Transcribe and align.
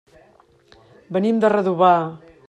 Venim 1.17 1.43
de 1.43 1.51
Redovà. 1.57 1.95